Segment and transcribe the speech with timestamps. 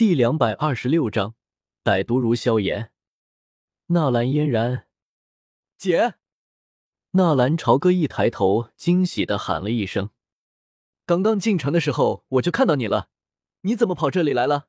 [0.00, 1.34] 第两百二十六章，
[1.84, 2.90] 歹毒如萧炎。
[3.88, 4.86] 纳兰嫣然，
[5.76, 6.14] 姐。
[7.10, 10.08] 纳兰朝歌一抬头，惊喜的喊了一声
[11.04, 13.10] ：“刚刚进城的时候，我就看到你了，
[13.60, 14.68] 你怎么跑这里来了？”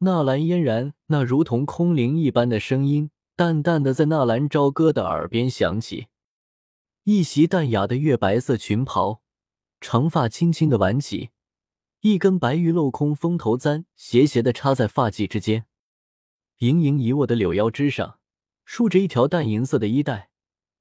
[0.00, 6.06] 纳兰嫣然那如同空灵一般的声音，淡淡的在纳兰朝歌的耳边响起。
[7.04, 9.20] 一袭淡雅的月白色裙袍，
[9.78, 11.28] 长发轻轻的挽起，
[12.02, 15.66] 一根白玉镂空风头簪斜斜的插在发髻之间，
[16.58, 18.18] 盈盈一握的柳腰之上，
[18.64, 20.30] 竖着一条淡银色的衣带，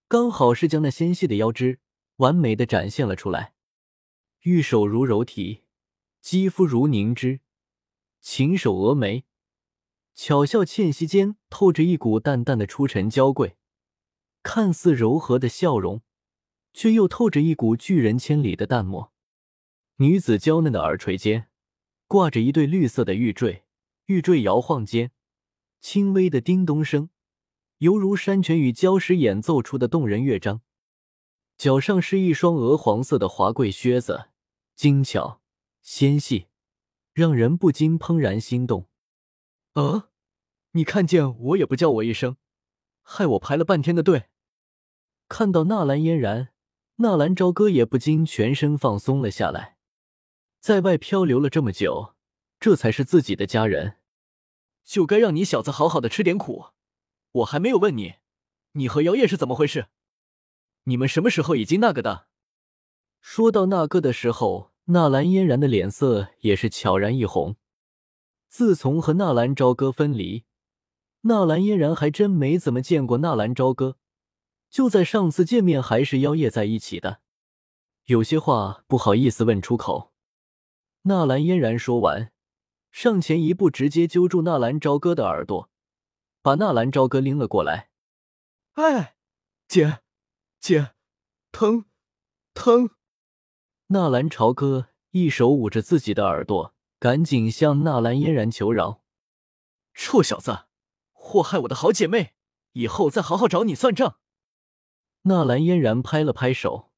[0.08, 1.80] 刚好是将那纤细的腰肢
[2.16, 3.54] 完美的展现了出来。
[4.42, 5.62] 玉手如柔荑，
[6.22, 7.42] 肌肤如凝脂，
[8.20, 9.26] 琴手蛾眉，
[10.16, 13.58] 巧笑倩兮间透着一股淡淡的出尘娇贵，
[14.42, 16.02] 看似柔和的笑容。
[16.74, 19.11] 却又透着一股拒人千里的淡漠。
[20.02, 21.48] 女子娇嫩的耳垂间
[22.08, 23.66] 挂着一对绿色的玉坠，
[24.08, 25.12] 玉坠摇晃间，
[25.80, 27.12] 轻微的叮咚声，
[27.78, 30.62] 犹如山泉与礁石演奏出的动人乐章。
[31.56, 34.30] 脚上是一双鹅黄色的华贵靴子，
[34.76, 35.40] 精巧
[35.84, 36.48] 纤细，
[37.14, 38.88] 让人不禁怦然心动。
[39.74, 40.10] 呃，
[40.72, 42.38] 你看见我也不叫我一声，
[43.04, 44.30] 害我排了半天的队。
[45.28, 46.48] 看到纳兰嫣然。
[46.96, 49.78] 纳兰朝歌也不禁全身放松了下来，
[50.62, 52.14] 在外漂流了这么久，
[52.60, 53.98] 这才是自己的家人，
[54.84, 56.68] 就该让你小子好好的吃点苦。
[57.32, 58.18] 我还没有问你，
[58.74, 59.88] 你和姚叶是怎么回事？
[60.84, 62.28] 你们什么时候已经那个的？
[63.22, 67.56] 说到那个的时候，纳兰嫣然的脸色也是悄然一红。
[68.48, 70.44] 自从和纳兰朝歌分离，
[71.22, 73.98] 纳兰嫣然还真没怎么见过纳兰朝歌。
[74.70, 77.22] 就在上次见面还是妖夜在一起的，
[78.06, 80.11] 有些话不好意思问出口。
[81.04, 82.32] 纳兰嫣然说完，
[82.92, 85.72] 上前一步，直接揪住纳兰朝歌的耳朵，
[86.44, 87.90] 把纳兰朝歌拎了过来。
[88.74, 89.16] 哎，
[89.68, 90.02] 姐，
[90.60, 90.92] 姐，
[91.52, 91.86] 疼，
[92.54, 92.92] 疼！
[93.88, 99.02] 纳兰朝歌一手捂着自己的耳朵，赶紧向纳兰嫣然求饶
[99.96, 100.66] ：“臭小子，
[101.12, 102.36] 祸害我的好姐妹，
[102.74, 104.20] 以后再好好找你算账。”
[105.24, 106.92] 纳兰嫣然拍了拍手：“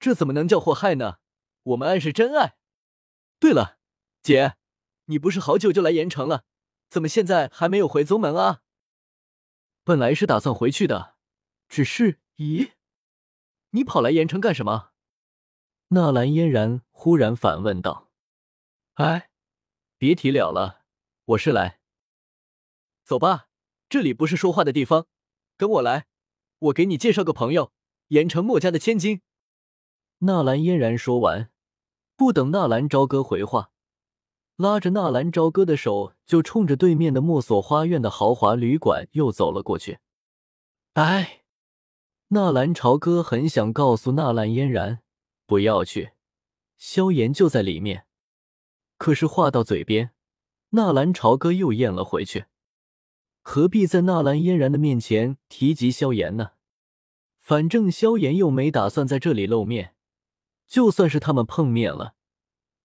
[0.00, 1.18] 这怎么能叫祸害呢？
[1.62, 2.56] 我们爱是真爱。
[3.42, 3.80] 对了，
[4.22, 4.54] 姐，
[5.06, 6.44] 你不是好久就来盐城了，
[6.88, 8.62] 怎么现在还没有回宗门啊？
[9.82, 11.16] 本来是打算回去的，
[11.68, 12.20] 只是……
[12.36, 12.74] 咦，
[13.70, 14.92] 你跑来盐城干什么？”
[15.90, 18.12] 纳兰嫣然忽然反问道。
[18.94, 19.30] “哎，
[19.98, 20.84] 别提了了，
[21.24, 21.80] 我是来……
[23.02, 23.48] 走吧，
[23.88, 25.08] 这里不是说话的地方，
[25.56, 26.06] 跟我来。”
[26.66, 27.72] 我给你介绍个朋友，
[28.06, 29.20] 盐城墨家的千金。
[30.18, 31.51] 纳兰嫣然说完，
[32.16, 33.70] 不等纳兰朝歌回话，
[34.56, 39.98] 拉着纳兰朝歌的手就冲着对面的墨索花苑的豪华旅馆又走了过去。
[40.94, 41.42] 哎，
[42.28, 45.00] 纳兰朝歌很想告诉纳兰嫣然
[45.46, 46.12] 不要去，
[46.76, 48.06] 萧炎就在里面，
[48.98, 50.12] 可是话到嘴边，
[50.70, 52.44] 纳兰朝歌又咽了回去。
[53.40, 56.52] 何必在纳兰嫣然的面前提及萧炎呢？
[57.40, 59.91] 反正萧炎又没打算在这里露面，
[60.72, 62.14] 就算是他们碰面了，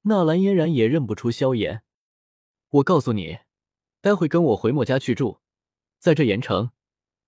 [0.01, 1.83] 纳兰嫣然也认不出萧炎。
[2.67, 3.39] 我告诉你，
[4.01, 5.39] 待会跟我回墨家去住，
[5.97, 6.71] 在这盐城，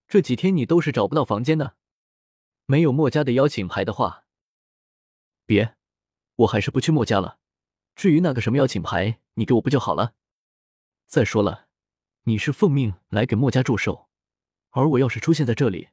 [0.05, 1.77] 这几天你都是找不到房间的。
[2.65, 4.25] 没有墨家的邀请牌的话，
[5.45, 5.77] 别，
[6.35, 7.39] 我还是不去墨家了。
[7.95, 10.13] 至于那个什么邀请牌，你给我不就好了？
[11.07, 11.69] 再说了。
[12.23, 14.09] 你是奉命来给墨家祝寿，
[14.71, 15.87] 而我要是出现在这里，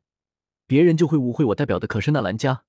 [0.67, 2.65] 别人就会误会我代表的可是纳兰家。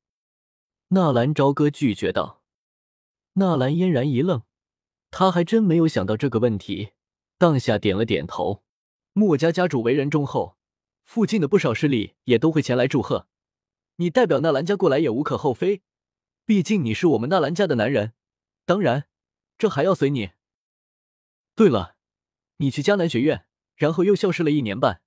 [0.89, 2.41] 纳兰朝歌拒绝道。
[3.33, 4.43] 纳兰嫣然一愣，
[5.11, 6.91] 他还真没有想到这个问题，
[7.37, 8.63] 当下点了点头。
[9.11, 10.57] 墨家家主为人忠厚，
[11.03, 13.27] 附近的不少势力也都会前来祝贺，
[13.97, 15.81] 你代表纳兰家过来也无可厚非，
[16.45, 18.13] 毕竟你是我们纳兰家的男人。
[18.65, 19.07] 当然，
[19.57, 20.31] 这还要随你。
[21.53, 21.95] 对了，
[22.57, 23.45] 你去迦南学院。
[23.75, 25.03] 然后又消失了一年半，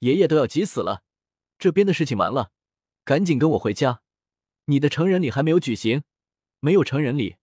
[0.00, 1.04] 爷爷都要急死了。
[1.56, 2.50] 这边的事情完了，
[3.04, 4.02] 赶紧跟我回家。
[4.70, 6.04] 你的成人礼还没有举行，
[6.60, 7.36] 没有成人礼，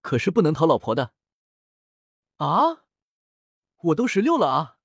[0.00, 1.12] 可是不能讨老婆的。
[2.38, 2.84] 啊，
[3.82, 4.78] 我都十六了啊！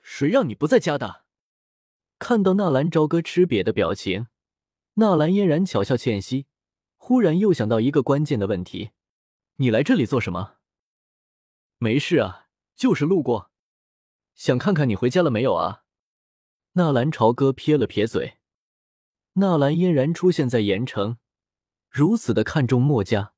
[0.00, 1.26] 谁让你不在家的？
[2.18, 4.28] 看到纳兰朝歌吃瘪的表情，
[4.94, 6.46] 纳兰嫣然巧笑倩兮，
[6.96, 8.92] 忽然又想到一个关键的问题：
[9.56, 10.56] 你来这里做什么？
[11.76, 13.50] 没事啊，就是路过。
[14.34, 15.84] 想看看你回家了没有啊？
[16.72, 18.38] 纳兰朝歌撇了撇嘴。
[19.34, 21.16] 纳兰嫣然出现在盐城，
[21.88, 23.32] 如此的看重墨家，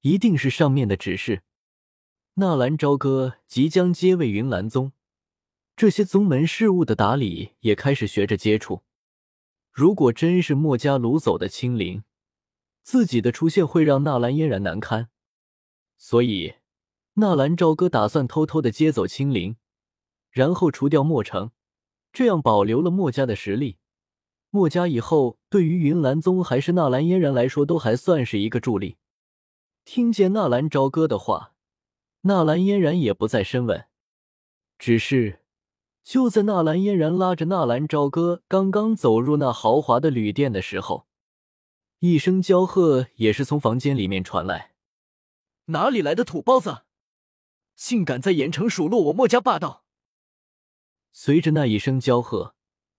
[0.00, 1.42] 一定是上面的指示。
[2.34, 4.92] 纳兰朝歌即将接位云岚宗，
[5.76, 8.82] 这些宗门事务的打理也开始学着接触。
[9.70, 12.02] 如果真是墨家掳走的青灵，
[12.82, 15.08] 自己的出现会让纳兰嫣然难堪，
[15.96, 16.54] 所以
[17.14, 19.56] 纳兰朝歌打算偷偷的接走青灵，
[20.30, 21.52] 然后除掉墨城，
[22.12, 23.77] 这样保留了墨家的实力。
[24.50, 28.96] 墨家以后对于云岚宗还是纳兰嫣然来说，都还算是一个助力。
[29.84, 31.54] 听见纳兰朝歌的话，
[32.22, 33.86] 纳兰嫣然也不再深问，
[34.78, 35.40] 只是
[36.02, 41.06] 就在纳兰嫣然拉着纳兰朝歌刚刚走入那豪华的旅店的时候，
[41.98, 44.72] 一声娇喝也是从房间里面传来
[45.66, 46.84] ：“哪里来的土包子，
[47.76, 49.84] 竟敢在盐城数落我墨家霸道！”
[51.12, 52.54] 随着那一声娇喝。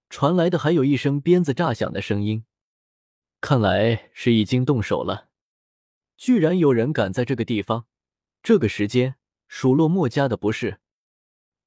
[0.09, 2.43] 传来的还有一声鞭子炸响的声音，
[3.39, 5.29] 看来是已经动手了。
[6.17, 7.85] 居然有人敢在这个地方、
[8.41, 9.15] 这个时间
[9.47, 10.79] 数落墨家的不是，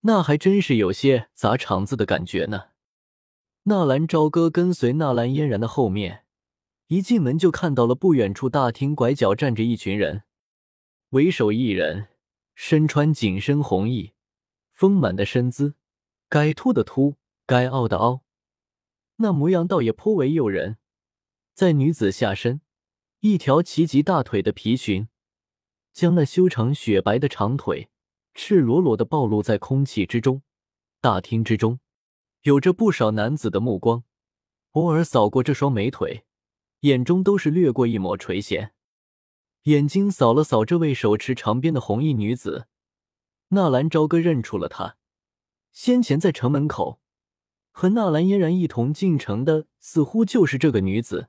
[0.01, 2.71] 那还真是有些砸场子的感觉呢。
[3.65, 6.25] 纳兰朝歌跟随纳兰嫣然的后面，
[6.89, 10.25] 一进门就看到了不远处大厅拐角站着一群人，
[11.11, 12.09] 为首一人
[12.57, 14.15] 身穿紧身红衣，
[14.73, 15.77] 丰满的身姿，
[16.29, 17.15] 该凸的凸，
[17.47, 18.23] 该凹的凹。
[19.17, 20.79] 那模样倒也颇为诱人，
[21.55, 22.61] 在女子下身，
[23.21, 25.09] 一条齐及大腿的皮裙，
[25.93, 27.91] 将那修长雪白的长腿
[28.35, 30.43] 赤裸裸的暴露在空气之中。
[31.01, 31.81] 大厅之中，
[32.43, 34.05] 有着不少男子的目光，
[34.71, 36.25] 偶尔扫过这双美腿，
[36.81, 38.71] 眼中都是掠过一抹垂涎。
[39.65, 42.67] 眼睛扫了扫这位手持长鞭的红衣女子，
[43.49, 44.97] 纳兰朝歌认出了她，
[45.73, 47.02] 先前在城门口。
[47.73, 51.29] 和纳兰嫣然一同进城的，似乎就是这个女子，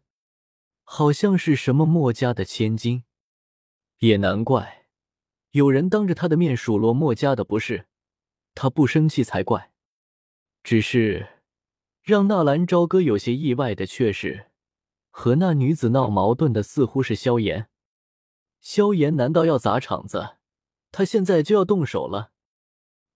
[0.84, 3.06] 好像是什么墨家的千金。
[4.00, 4.88] 也难怪，
[5.52, 7.88] 有人当着她的面数落墨家的不是，
[8.54, 9.72] 她不生气才怪。
[10.62, 11.40] 只是
[12.04, 14.48] 让纳兰朝歌有些意外的却是，
[15.10, 17.70] 和那女子闹矛盾的似乎是萧炎。
[18.60, 20.36] 萧炎难道要砸场子？
[20.92, 22.33] 他现在就要动手了。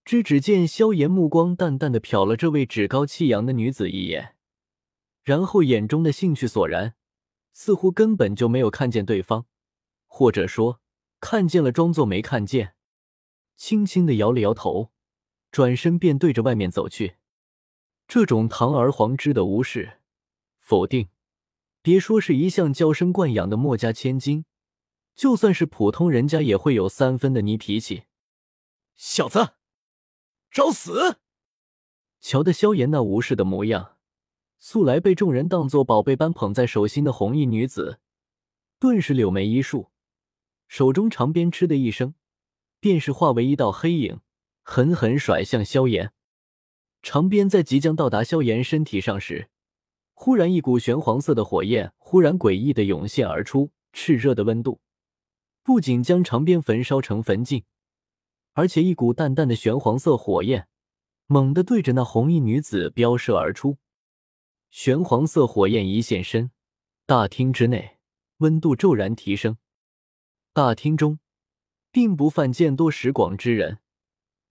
[0.07, 4.37] 只只见萧炎目光淡淡的瞟了这位趾高气扬的女子一眼，
[5.21, 6.95] 然后眼中的兴趣索然，
[7.51, 9.47] 似乎根本就没有看见对方，
[10.05, 10.79] 或者说
[11.19, 12.75] 看见了装作没看见，
[13.57, 14.93] 轻轻的摇了摇头，
[15.51, 17.17] 转身便对着外面走去。
[18.07, 19.99] 这种堂而皇之的无视、
[20.61, 21.09] 否定，
[21.81, 24.45] 别说是一向娇生惯养的墨家千金，
[25.13, 28.03] 就算是普通人家也会有三分的泥脾气。
[28.95, 29.56] 小子！
[30.51, 31.17] 找死！
[32.19, 33.97] 瞧得萧炎那无视的模样，
[34.57, 37.99] 素来被众人当作宝贝般捧在手心的红衣女子，
[38.79, 39.91] 顿时柳眉一竖，
[40.67, 42.15] 手中长鞭“嗤”的一声，
[42.79, 44.19] 便是化为一道黑影，
[44.63, 46.11] 狠狠甩向萧炎。
[47.03, 49.49] 长鞭在即将到达萧炎身体上时，
[50.13, 54.81] 忽然一股玄黄色的火焰忽然诡异的涌现而出，炽热的温度
[55.63, 57.63] 不仅将长鞭焚烧成焚烬。
[58.57, 60.67] 而且一股淡淡的玄黄色火焰
[61.27, 63.77] 猛地对着那红衣女子飙射而出，
[64.71, 66.49] 玄黄色火焰一现身，
[67.05, 67.99] 大厅之内
[68.37, 69.57] 温度骤然提升。
[70.53, 71.19] 大厅中
[71.91, 73.77] 并不犯见多识广之人，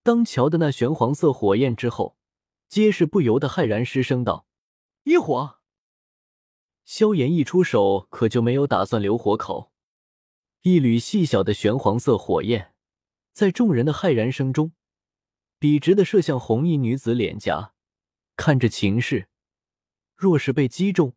[0.04, 2.16] 当瞧的那玄黄色火焰之后，
[2.68, 4.46] 皆是不由得骇然失声道
[5.02, 5.58] ：“一火！”
[6.86, 9.72] 萧炎一出手，可就没有打算留活口，
[10.62, 12.75] 一缕细小的玄黄色火焰。
[13.36, 14.72] 在众人的骇然声中，
[15.58, 17.74] 笔直的射向红衣女子脸颊。
[18.34, 19.28] 看这情势，
[20.14, 21.14] 若是被击中，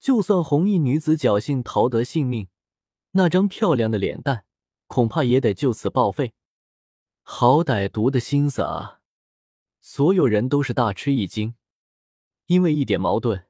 [0.00, 2.48] 就算红衣女子侥幸逃得性命，
[3.10, 4.46] 那张漂亮的脸蛋
[4.86, 6.32] 恐怕也得就此报废。
[7.20, 9.02] 好歹毒的心思啊！
[9.82, 11.56] 所有人都是大吃一惊，
[12.46, 13.44] 因为一点矛盾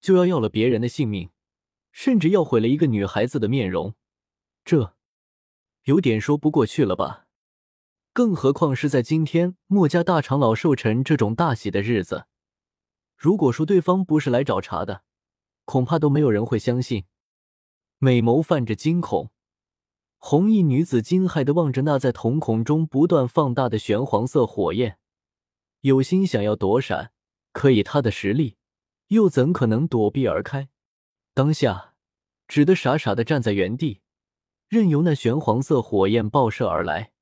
[0.00, 1.30] 就要要了别人的性命，
[1.90, 3.96] 甚至要毁了一个女孩子的面容，
[4.64, 4.94] 这……
[5.88, 7.28] 有点说不过去了吧？
[8.12, 12.26] 更何况是在今天墨家大长老寿辰这种大喜的日子，
[13.16, 15.02] 如果说对方不是来找茬的，
[15.64, 17.06] 恐怕都没有人会相信。
[17.96, 19.30] 美眸泛着惊恐，
[20.18, 24.98] 红衣女子惊骇的望着那在瞳孔中不断放大的玄黄色火焰，
[25.80, 27.12] 有心想要躲闪，
[27.54, 28.58] 可以她的实力
[29.06, 30.68] 又怎可能躲避而开？
[31.32, 31.94] 当下
[32.46, 34.02] 只得傻傻的站在原地。
[34.68, 37.12] 任由那玄黄色火焰爆射而来，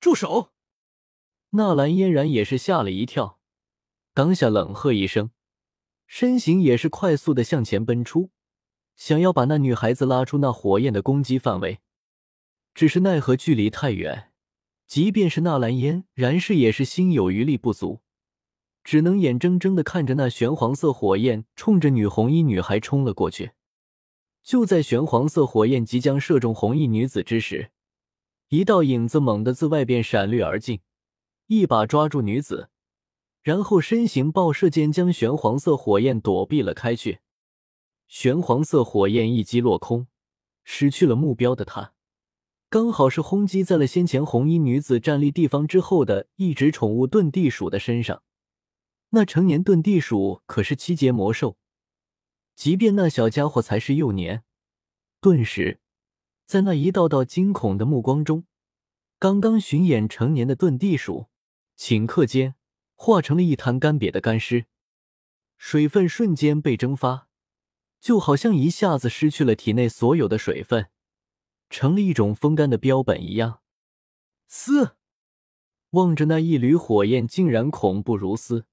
[0.00, 0.52] 住手！
[1.50, 3.38] 纳兰嫣然也是吓了一跳，
[4.14, 5.30] 当下冷喝一声，
[6.06, 8.30] 身形也是快速的向前奔出，
[8.96, 11.80] 想要把那女孩子拉出那火焰的攻击范围。
[12.74, 14.32] 只是奈何距离太远，
[14.86, 18.00] 即便是纳兰嫣然是也是心有余力不足，
[18.82, 23.52] 只能眼睁睁的看着那玄黄色火焰冲着女红衣女孩冲了过去。
[24.44, 27.70] 就在玄黄色火焰即将射中红衣女子之时，
[28.50, 30.80] 一道影子猛地自外边闪掠而进，
[31.46, 32.68] 一把抓住女子，
[33.42, 37.20] 然后身形爆射间将玄黄色火焰躲避了开去。
[38.06, 40.08] 玄黄色火焰一击落空，
[40.62, 41.94] 失去了目标的他。
[42.68, 48.22] 刚好是轰击在了先前红衣女子站立地方之后的一只宠物遁地鼠的身上。
[49.10, 51.56] 那成年遁地鼠可是七阶魔兽，
[52.54, 54.44] 即便那小家伙才是幼年，
[55.20, 55.80] 顿时
[56.46, 58.44] 在那一道道惊恐的目光中，
[59.18, 61.28] 刚刚巡演成年的遁地鼠
[61.76, 62.54] 顷刻间
[62.94, 64.66] 化成了一滩干瘪的干尸，
[65.56, 67.28] 水分瞬间被蒸发，
[68.00, 70.90] 就好像一下子失去了体内所有的水分。
[71.70, 73.60] 成了一种风干的标本一样。
[74.46, 74.96] 嘶！
[75.90, 78.66] 望着那一缕火焰，竟然恐怖如斯。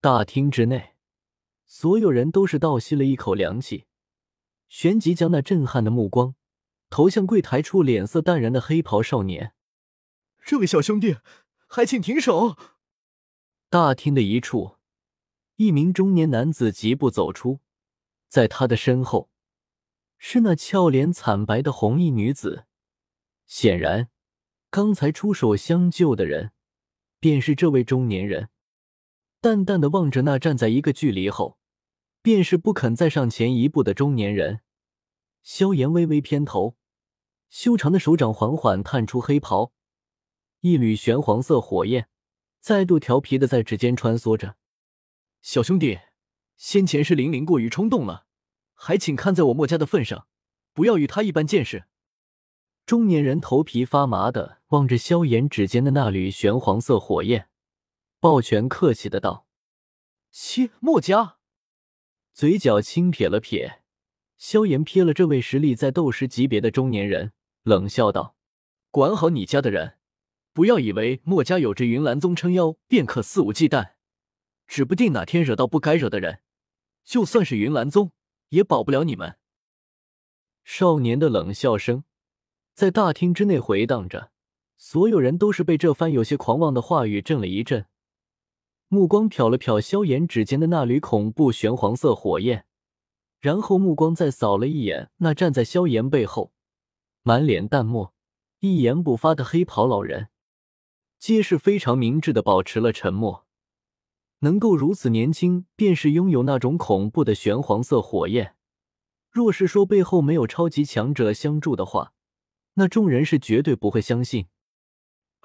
[0.00, 0.93] 大厅之内，
[1.66, 3.86] 所有人都是倒吸了一口凉气，
[4.68, 6.34] 旋即将那震撼的目光
[6.90, 9.54] 投向柜台处脸色淡然的黑袍少年。
[10.44, 11.16] 这位小兄弟，
[11.66, 12.56] 还请停手！
[13.70, 14.76] 大厅的一处，
[15.56, 17.60] 一名中年男子疾步走出，
[18.28, 19.30] 在他的身后。
[20.16, 22.66] 是那俏脸惨白的红衣女子，
[23.46, 24.08] 显然，
[24.70, 26.52] 刚才出手相救的人，
[27.18, 28.48] 便是这位中年人。
[29.44, 31.58] 淡淡的望着那站在一个距离后，
[32.22, 34.60] 便是不肯再上前一步的中年人，
[35.42, 36.78] 萧炎微微偏头，
[37.50, 39.74] 修长的手掌缓缓探出黑袍，
[40.60, 42.08] 一缕玄黄色火焰
[42.58, 44.56] 再度调皮的在指尖穿梭着。
[45.42, 45.98] 小兄弟，
[46.56, 48.24] 先前是玲玲过于冲动了。
[48.72, 50.26] 还请看在我墨家的份上，
[50.72, 51.84] 不要与他一般见识。
[52.86, 57.50] 中年人头皮发麻的望着萧炎指尖的那缕玄黄色火焰，
[58.24, 59.46] 抱拳客气的道
[60.32, 61.36] ：“切，墨家。”
[62.32, 63.82] 嘴角轻撇了撇，
[64.38, 68.34] 萧炎瞥了这位实力在斗师级别的中年人，冷笑道
[68.90, 69.98] ：“管好你家的人，
[70.54, 73.92] 不要以为墨家有着云岚宗撑腰便可肆无忌惮，
[74.66, 76.40] 指不定哪天惹到不该惹的人，
[77.04, 78.12] 就算是云岚宗。”
[78.48, 79.36] 也保不了你们。
[80.62, 82.04] 少年的冷笑声
[82.72, 84.30] 在大厅之内回荡着，
[84.78, 87.86] 所有人都是被这番有些狂妄的话语震了一震，
[88.94, 92.64] 目光瞟了瞟萧炎指尖的那缕恐怖玄黄色火焰，
[93.40, 96.52] 然后目光再扫了一眼那站在萧炎背后、
[97.24, 98.14] 满脸淡漠、
[98.60, 100.28] 一言不发的黑袍老人，
[101.18, 103.44] 皆是非常明智的保持了沉默。
[104.38, 108.54] 能够如此年轻，便是拥有那种恐怖的玄黄色火焰。
[109.28, 112.12] 若是说背后没有超级强者相助的话，
[112.74, 114.46] 那众人是绝对不会相信。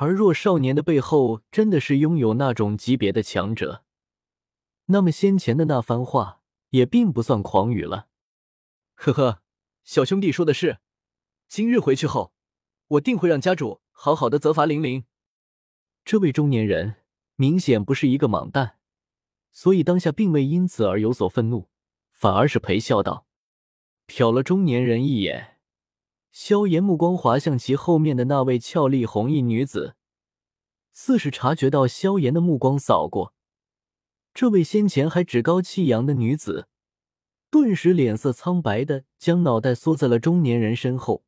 [0.01, 3.83] 而若少年的背后真的是拥有那种级别的强者，
[4.85, 8.07] 那么先前的那番话也并不算狂语了。
[8.95, 9.41] 呵呵，
[9.83, 10.77] 小兄弟说的是，
[11.49, 12.31] 今日回去后，
[12.87, 15.03] 我定会让家主好好的责罚玲玲。
[16.05, 16.95] 这位中年人
[17.35, 18.77] 明显不是一个莽蛋。
[19.51, 21.67] 所以当下并未因此而有所愤怒，
[22.13, 23.27] 反而是陪笑道，
[24.07, 25.58] 瞟了中年人一眼。
[26.41, 29.95] 萧炎目光滑向其后面的那位俏丽红衣女子，
[30.93, 33.33] 似是察觉到萧炎的目光扫过，
[34.33, 36.69] 这位先前还趾高气扬的女子，
[37.51, 41.25] 顿时脸色苍白的将脑袋缩在了中年人身后，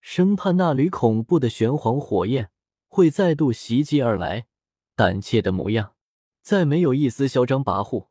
[0.00, 2.50] 生怕那缕恐怖的玄黄火焰
[2.88, 4.48] 会再度袭击而来，
[4.96, 5.94] 胆怯的模样。
[6.42, 8.08] 再没有一丝嚣张跋扈。